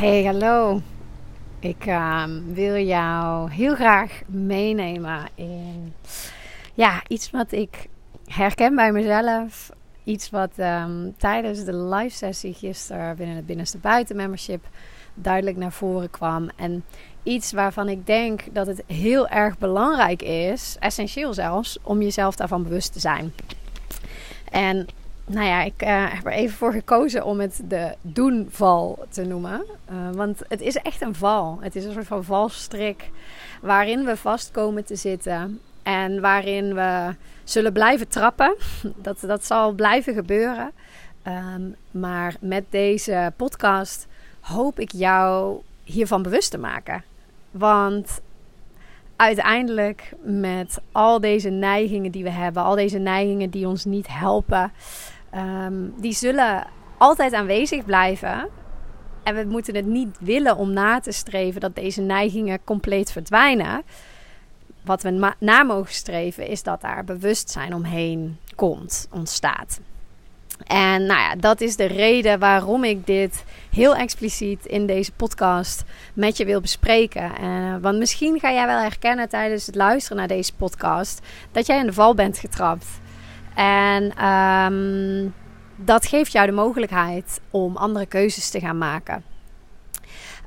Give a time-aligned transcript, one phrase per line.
[0.00, 0.80] Hey, hallo.
[1.58, 5.94] Ik ehm, wil jou heel graag meenemen in
[6.74, 7.86] ja, iets wat ik
[8.24, 9.70] herken bij mezelf.
[10.04, 14.64] Iets wat ehm, tijdens de live sessie gisteren binnen het Binnenste Buiten membership
[15.14, 16.50] duidelijk naar voren kwam.
[16.56, 16.84] En
[17.22, 22.62] iets waarvan ik denk dat het heel erg belangrijk is, essentieel zelfs, om jezelf daarvan
[22.62, 23.32] bewust te zijn.
[24.50, 24.86] En
[25.30, 29.64] nou ja, ik uh, heb er even voor gekozen om het de doenval te noemen.
[29.90, 31.58] Uh, want het is echt een val.
[31.60, 33.10] Het is een soort van valstrik
[33.60, 35.60] waarin we vast komen te zitten.
[35.82, 38.56] En waarin we zullen blijven trappen.
[39.02, 40.70] Dat, dat zal blijven gebeuren.
[41.26, 44.06] Um, maar met deze podcast
[44.40, 47.04] hoop ik jou hiervan bewust te maken.
[47.50, 48.20] Want
[49.16, 54.72] uiteindelijk met al deze neigingen die we hebben, al deze neigingen die ons niet helpen,
[55.34, 56.66] um, die zullen
[56.98, 58.48] altijd aanwezig blijven.
[59.22, 63.82] En we moeten het niet willen om na te streven dat deze neigingen compleet verdwijnen.
[64.84, 69.80] Wat we na mogen streven is dat daar bewustzijn omheen komt, ontstaat.
[70.66, 75.84] En nou ja, dat is de reden waarom ik dit heel expliciet in deze podcast
[76.14, 77.32] met je wil bespreken.
[77.42, 81.20] Uh, want misschien ga jij wel herkennen tijdens het luisteren naar deze podcast
[81.52, 82.86] dat jij in de val bent getrapt.
[83.60, 85.34] En um,
[85.76, 89.24] dat geeft jou de mogelijkheid om andere keuzes te gaan maken.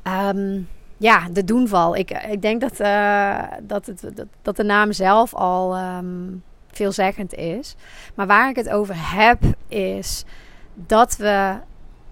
[0.03, 1.95] Um, ja, de doenval.
[1.95, 7.75] Ik, ik denk dat, uh, dat, het, dat, de naam zelf al um, veelzeggend is.
[8.15, 10.25] Maar waar ik het over heb, is
[10.73, 11.55] dat we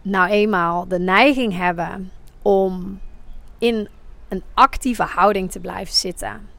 [0.02, 3.00] nou eenmaal de neiging hebben om
[3.58, 3.88] in
[4.30, 6.50] een actieve houding te blijven zitten.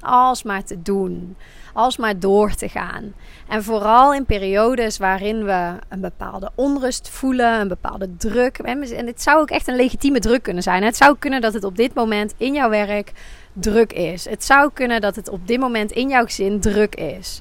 [0.00, 1.36] Alsmaar te doen,
[1.74, 3.12] alsmaar door te gaan.
[3.48, 8.58] En vooral in periodes waarin we een bepaalde onrust voelen, een bepaalde druk.
[8.58, 10.82] En het zou ook echt een legitieme druk kunnen zijn.
[10.82, 13.12] Het zou kunnen dat het op dit moment in jouw werk
[13.52, 14.28] druk is.
[14.28, 17.40] Het zou kunnen dat het op dit moment in jouw gezin druk is.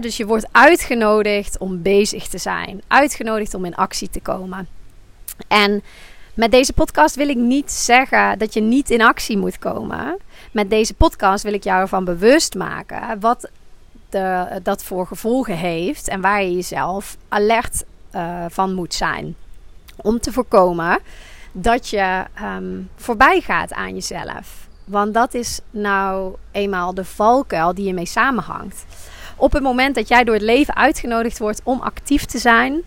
[0.00, 4.68] dus je wordt uitgenodigd om bezig te zijn, uitgenodigd om in actie te komen.
[5.48, 5.82] En
[6.34, 10.16] met deze podcast wil ik niet zeggen dat je niet in actie moet komen.
[10.52, 13.50] Met deze podcast wil ik jou ervan bewust maken wat
[14.62, 19.36] dat voor gevolgen heeft en waar je jezelf alert uh, van moet zijn.
[19.96, 20.98] Om te voorkomen
[21.52, 24.68] dat je um, voorbij gaat aan jezelf.
[24.84, 28.84] Want dat is nou eenmaal de valkuil die je mee samenhangt.
[29.36, 32.82] Op het moment dat jij door het leven uitgenodigd wordt om actief te zijn,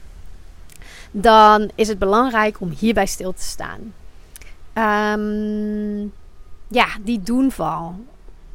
[1.12, 3.94] dan is het belangrijk om hierbij stil te staan.
[4.74, 6.14] Um,
[6.68, 7.96] ja, die doenval.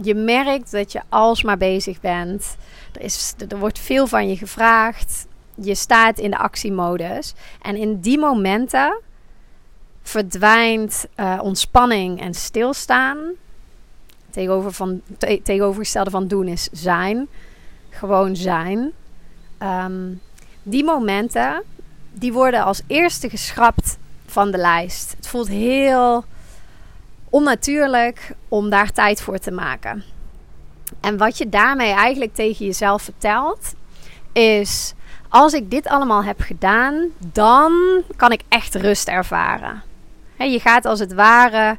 [0.03, 2.57] Je merkt dat je alsmaar bezig bent.
[2.93, 5.27] Er, is, er wordt veel van je gevraagd.
[5.55, 7.35] Je staat in de actiemodus.
[7.63, 9.01] En in die momenten
[10.03, 13.19] verdwijnt uh, ontspanning en stilstaan.
[14.31, 17.29] Tegenover van, te, tegenovergestelde van doen is zijn.
[17.91, 18.93] Gewoon zijn.
[19.63, 20.21] Um,
[20.63, 21.63] die momenten,
[22.13, 25.15] die worden als eerste geschrapt van de lijst.
[25.17, 26.25] Het voelt heel
[27.37, 30.05] onnatuurlijk om daar tijd voor te maken.
[31.01, 33.75] En wat je daarmee eigenlijk tegen jezelf vertelt,
[34.33, 34.95] is:
[35.29, 37.73] als ik dit allemaal heb gedaan, dan
[38.17, 39.83] kan ik echt rust ervaren.
[40.39, 41.77] je gaat als het ware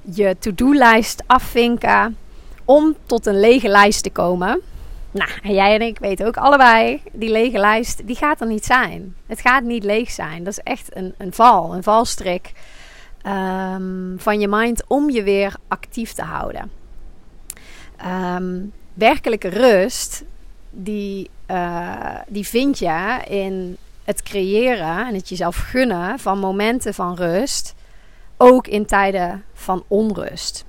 [0.00, 2.16] je to-do-lijst afvinken
[2.64, 4.60] om tot een lege lijst te komen.
[5.10, 9.14] Nou, jij en ik weten ook allebei, die lege lijst, die gaat er niet zijn.
[9.26, 10.44] Het gaat niet leeg zijn.
[10.44, 12.52] Dat is echt een, een val, een valstrik
[13.26, 16.70] um, van je mind om je weer actief te houden.
[18.06, 20.24] Um, werkelijke rust,
[20.70, 27.14] die, uh, die vind je in het creëren en het jezelf gunnen van momenten van
[27.14, 27.74] rust,
[28.36, 30.64] ook in tijden van onrust.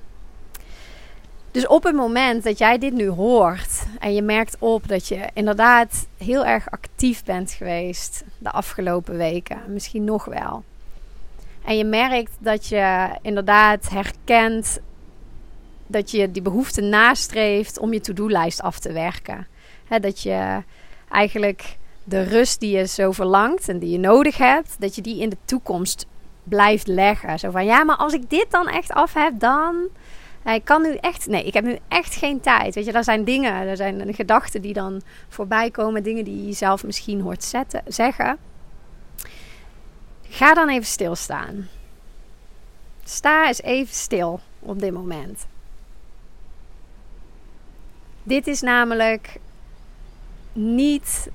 [1.51, 5.29] Dus op het moment dat jij dit nu hoort en je merkt op dat je
[5.33, 10.63] inderdaad heel erg actief bent geweest de afgelopen weken, misschien nog wel.
[11.65, 14.79] En je merkt dat je inderdaad herkent
[15.87, 19.47] dat je die behoefte nastreeft om je to-do-lijst af te werken.
[20.01, 20.63] dat je
[21.09, 25.21] eigenlijk de rust die je zo verlangt en die je nodig hebt, dat je die
[25.21, 26.05] in de toekomst
[26.43, 27.39] blijft leggen.
[27.39, 29.75] Zo van ja, maar als ik dit dan echt af heb, dan.
[30.53, 31.27] Ik kan nu echt.
[31.27, 32.75] Nee, ik heb nu echt geen tijd.
[32.75, 36.53] Weet je, er zijn dingen, er zijn gedachten die dan voorbij komen, dingen die je
[36.53, 38.37] zelf misschien hoort zetten, zeggen.
[40.35, 41.67] Ga dan even stilstaan.
[43.03, 45.47] Sta eens even stil op dit moment.
[48.23, 49.39] Dit is namelijk
[50.53, 51.29] niet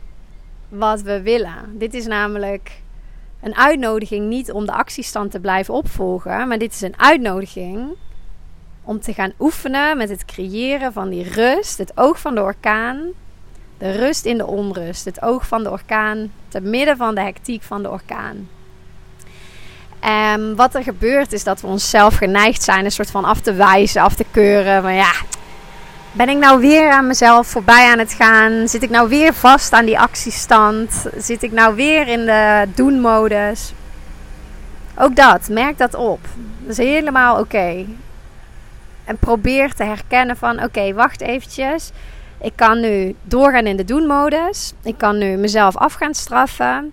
[0.68, 1.78] wat we willen.
[1.78, 2.80] Dit is namelijk
[3.42, 7.96] een uitnodiging niet om de actiestand te blijven opvolgen, maar dit is een uitnodiging
[8.82, 13.08] om te gaan oefenen met het creëren van die rust, het oog van de orkaan,
[13.78, 17.62] de rust in de onrust, het oog van de orkaan, te midden van de hectiek
[17.62, 18.48] van de orkaan.
[20.00, 23.52] En wat er gebeurt is dat we onszelf geneigd zijn een soort van af te
[23.52, 24.82] wijzen, af te keuren.
[24.82, 25.12] Van ja,
[26.12, 28.68] ben ik nou weer aan mezelf voorbij aan het gaan?
[28.68, 31.06] Zit ik nou weer vast aan die actiestand?
[31.16, 33.72] Zit ik nou weer in de doen-modus?
[34.96, 36.20] Ook dat, merk dat op.
[36.60, 37.86] Dat is helemaal oké.
[39.04, 41.90] En probeer te herkennen van oké, wacht eventjes.
[42.40, 44.72] Ik kan nu doorgaan in de doen-modus.
[44.82, 46.92] Ik kan nu mezelf af gaan straffen.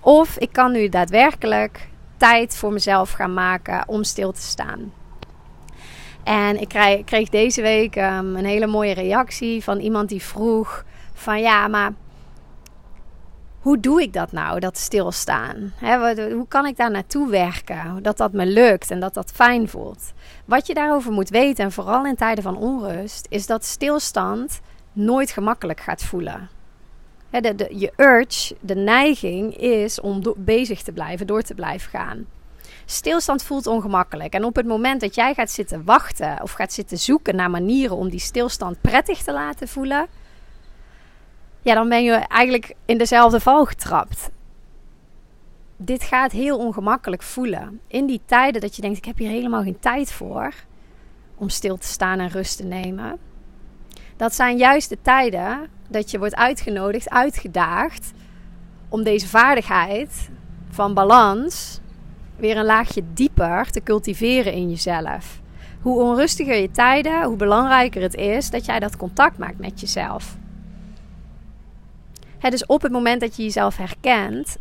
[0.00, 4.92] Of ik kan nu daadwerkelijk tijd voor mezelf gaan maken om stil te staan.
[6.24, 6.68] En ik
[7.04, 10.84] kreeg, deze week um, een hele mooie reactie van iemand die vroeg
[11.14, 11.92] van ja, maar
[13.60, 15.72] hoe doe ik dat nou, dat stilstaan?
[16.16, 18.02] hoe kan ik daar naartoe werken?
[18.02, 20.12] Dat dat me lukt en dat dat fijn voelt.
[20.44, 24.60] Wat je daarover moet weten, en vooral in tijden van onrust, is dat stilstand
[24.92, 26.48] nooit gemakkelijk gaat voelen.
[27.40, 32.26] De, je urge, de neiging is om bezig te blijven, door te blijven gaan.
[32.84, 34.32] Stilstand voelt ongemakkelijk.
[34.32, 37.96] En op het moment dat jij gaat zitten wachten of gaat zitten zoeken naar manieren
[37.96, 40.06] om die stilstand prettig te laten voelen,
[41.62, 44.30] ja, dan ben je eigenlijk in dezelfde val getrapt.
[45.76, 47.80] Dit gaat heel ongemakkelijk voelen.
[47.86, 50.54] In die tijden dat je denkt: ik heb hier helemaal geen tijd voor
[51.34, 53.18] om stil te staan en rust te nemen.
[54.16, 58.12] Dat zijn juist de tijden dat je wordt uitgenodigd, uitgedaagd
[58.88, 60.30] om deze vaardigheid
[60.70, 61.80] van balans
[62.36, 65.40] weer een laagje dieper te cultiveren in jezelf.
[65.80, 70.36] Hoe onrustiger je tijden, hoe belangrijker het is dat jij dat contact maakt met jezelf.
[72.38, 74.56] Het dus op het moment dat je jezelf herkent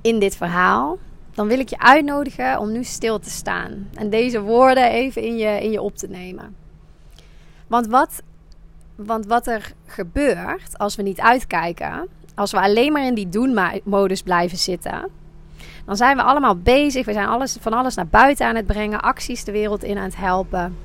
[0.00, 0.98] in dit verhaal,
[1.34, 5.36] dan wil ik je uitnodigen om nu stil te staan en deze woorden even in
[5.36, 6.56] je, in je op te nemen.
[7.66, 8.22] Want wat,
[9.06, 14.22] want wat er gebeurt als we niet uitkijken, als we alleen maar in die doen-modus
[14.22, 15.08] blijven zitten,
[15.84, 17.06] dan zijn we allemaal bezig.
[17.06, 20.04] We zijn alles, van alles naar buiten aan het brengen, acties de wereld in aan
[20.04, 20.76] het helpen,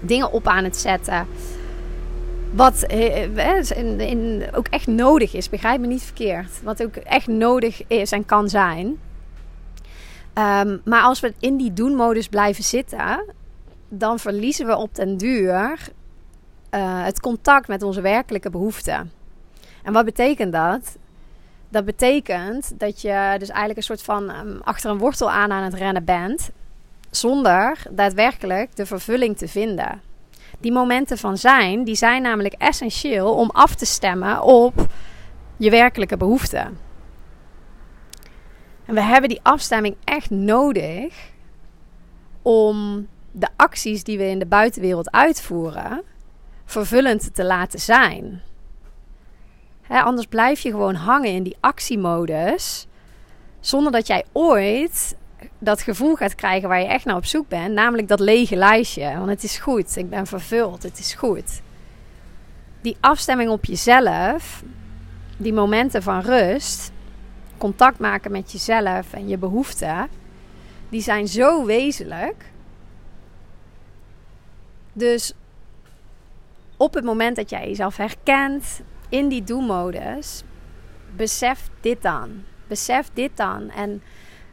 [0.00, 1.26] dingen op aan het zetten.
[2.52, 6.62] Wat eh, eh, in, in, ook echt nodig is, begrijp me niet verkeerd.
[6.62, 8.98] Wat ook echt nodig is en kan zijn.
[10.32, 13.24] Ehm, maar als we in die doen-modus blijven zitten,
[13.88, 15.90] dan verliezen we op den duur
[16.70, 19.12] uh, het contact met onze werkelijke behoeften.
[19.82, 20.96] En wat betekent dat?
[21.68, 25.62] Dat betekent dat je dus eigenlijk een soort van um, achter een wortel aan aan
[25.62, 26.50] het rennen bent,
[27.10, 30.00] zonder daadwerkelijk de vervulling te vinden.
[30.58, 34.86] Die momenten van zijn, die zijn namelijk essentieel om af te stemmen op
[35.56, 36.78] je werkelijke behoeften.
[38.84, 41.30] En we hebben die afstemming echt nodig
[42.42, 46.02] om de acties die we in de buitenwereld uitvoeren
[46.70, 48.42] vervullend te laten zijn
[49.98, 52.86] anders blijf je gewoon hangen in die actiemodus.
[53.60, 55.16] Zonder dat jij ooit
[55.58, 57.74] dat gevoel gaat krijgen waar je echt naar op zoek bent.
[57.74, 59.14] Namelijk dat lege lijstje.
[59.16, 59.96] Want het is goed.
[59.96, 60.82] Ik ben vervuld.
[60.82, 61.60] Het is goed.
[62.80, 64.62] Die afstemming op jezelf.
[65.36, 66.92] Die momenten van rust.
[67.58, 70.08] Contact maken met jezelf en je behoeften.
[70.88, 72.44] Die zijn zo wezenlijk.
[74.92, 75.32] Dus
[76.80, 80.42] op het moment dat jij jezelf herkent, in die do-modus,
[81.16, 82.44] besef dit dan.
[82.66, 83.70] Besef dit dan.
[83.70, 84.02] En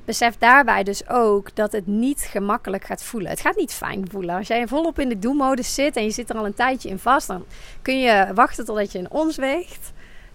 [0.06, 3.30] besef daarbij dus ook dat het niet gemakkelijk gaat voelen.
[3.30, 4.36] Het gaat niet fijn voelen.
[4.36, 7.00] Als jij volop in de do-modus zit en je zit er al een tijdje in
[7.00, 7.46] vast, dan
[7.82, 9.92] kun je wachten totdat je in ons weegt.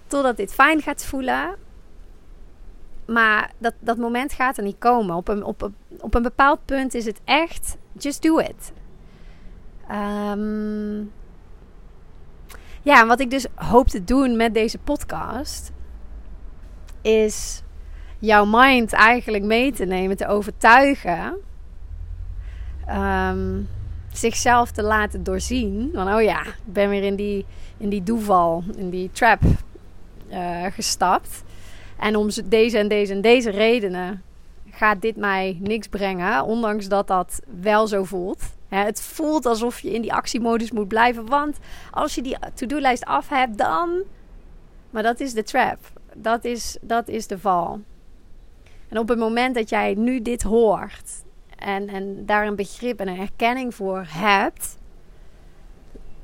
[0.06, 1.56] Totdat dit fijn gaat voelen.
[3.06, 5.16] Maar dat, dat moment gaat er niet komen.
[5.16, 8.72] Op een, op, op een bepaald punt is het echt, just do it.
[9.90, 11.12] Um,
[12.82, 15.72] ja, en wat ik dus hoop te doen met deze podcast
[17.00, 17.62] is
[18.18, 21.36] jouw mind eigenlijk mee te nemen, te overtuigen,
[22.90, 23.68] um,
[24.12, 25.90] zichzelf te laten doorzien.
[25.94, 27.46] Van oh ja, ik ben weer in die,
[27.76, 29.40] in die doeval, in die trap
[30.30, 31.42] uh, gestapt.
[31.98, 34.22] En om deze en deze en deze redenen
[34.70, 38.42] gaat dit mij niks brengen, ondanks dat dat wel zo voelt
[38.78, 41.26] het voelt alsof je in die actiemodus moet blijven.
[41.26, 41.58] Want
[41.90, 44.02] als je die to-do-lijst af hebt, dan.
[44.90, 45.78] Maar dat is de trap.
[46.14, 47.80] Dat is, dat is de val.
[48.88, 51.22] En op het moment dat jij nu dit hoort.
[51.58, 54.78] En, en daar een begrip en een erkenning voor hebt.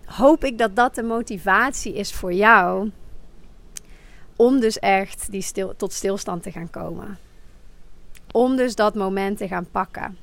[0.04, 2.90] Hoop ik dat dat de motivatie is voor jou.
[4.36, 7.18] Om dus echt die stil, tot stilstand te gaan komen.
[8.32, 10.18] Om dus dat moment te gaan pakken.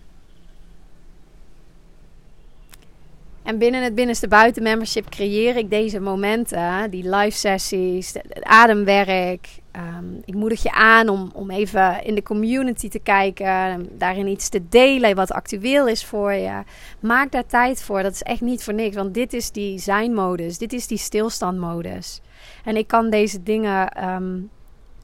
[3.45, 9.47] En binnen het binnenste buiten membership creëer ik deze momenten, die live sessies, het ademwerk.
[9.71, 14.49] Ehm, ik moedig je aan om, om even in de community te kijken, daarin iets
[14.49, 16.63] te delen wat actueel is voor je.
[16.99, 20.57] Maak daar tijd voor, dat is echt niet voor niks, want dit is die zijn-modus,
[20.57, 22.21] dit is die stilstandmodus.
[22.63, 24.39] En ik kan deze dingen ehm,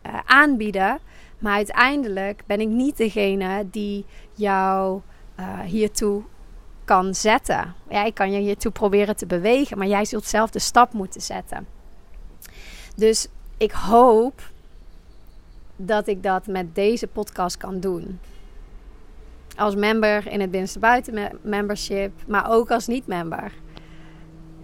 [0.02, 1.00] eh, aanbieden,
[1.40, 5.02] maar uiteindelijk ben ik niet degene die jou
[5.40, 6.24] uh, hiertoe
[6.92, 7.74] kan zetten.
[7.90, 11.22] Ja, ik kan je hiertoe proberen te bewegen, maar jij zult zelf de stap moeten
[11.22, 11.68] zetten.
[12.96, 14.42] Dus ik hoop
[15.76, 18.20] dat ik dat met deze podcast kan doen.
[19.56, 23.52] Als member in het binnenste buiten membership, maar ook als niet-member.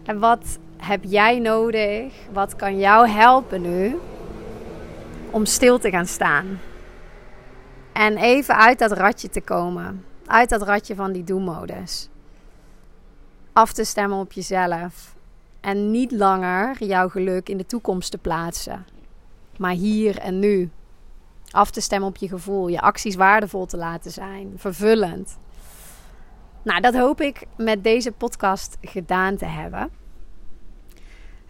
[0.04, 2.14] En wat heb jij nodig?
[2.32, 4.00] Wat kan jou helpen nu
[5.32, 6.60] om stil te gaan staan?
[7.94, 10.06] En even uit dat ratje te komen.
[10.26, 12.10] Uit dat ratje van die do-modus
[13.58, 15.16] af te stemmen op jezelf.
[15.62, 18.86] En niet langer jouw geluk in de toekomst te plaatsen.
[19.58, 20.70] Maar hier en nu.
[21.52, 22.68] Af te stemmen op je gevoel.
[22.68, 24.54] Je acties waardevol te laten zijn.
[24.56, 25.38] Vervullend.
[26.62, 29.90] Nou, dat hoop ik met deze podcast gedaan te hebben.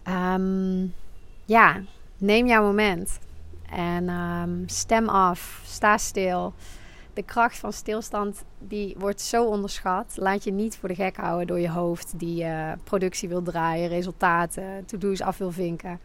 [0.02, 0.86] Ehm,
[1.44, 1.80] ja,
[2.18, 3.18] neem jouw moment.
[3.70, 5.60] En ehm, stem af.
[5.64, 6.54] Sta stil
[7.18, 10.12] de kracht van stilstand die wordt zo onderschat.
[10.16, 13.88] Laat je niet voor de gek houden door je hoofd die uh, productie wil draaien,
[13.88, 16.00] resultaten, to-do's af wil vinken.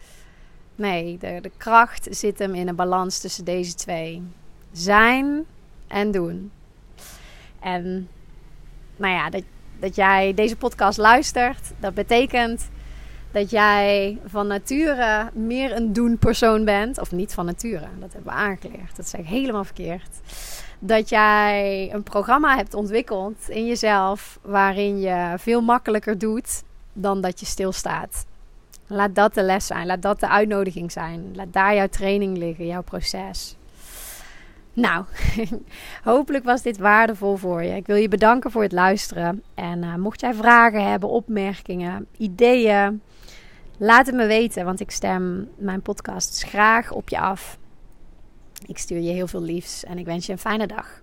[0.76, 4.24] Nee, de, de kracht zit hem in een balans tussen deze twee.
[4.72, 5.46] Zijn
[5.88, 6.52] en doen.
[7.60, 8.10] En
[8.96, 9.44] nou ja, dat,
[9.80, 12.70] dat jij deze podcast luistert, dat betekent
[13.32, 17.00] dat jij van nature meer een doen persoon bent.
[17.00, 18.96] Of niet van nature, dat hebben we aangeleerd.
[18.96, 20.20] Dat zeg ik helemaal verkeerd
[20.86, 26.64] dat jij een programma hebt ontwikkeld in jezelf waarin je veel makkelijker doet
[26.94, 28.26] dan dat je stilstaat.
[28.88, 31.32] Laat dat de les zijn, laat dat de uitnodiging zijn.
[31.36, 33.56] Laat daar jouw training liggen, jouw proces.
[34.74, 35.06] Nou,
[36.04, 37.76] hopelijk was dit waardevol voor je.
[37.76, 39.44] Ik wil je bedanken voor het luisteren.
[39.54, 43.02] En uh, mocht jij vragen hebben, opmerkingen, ideeën,
[43.78, 47.58] laat het me weten, want ik stem mijn podcasts graag op je af.
[48.66, 51.03] Ik stuur je heel veel liefs en ik wens je een fijne dag.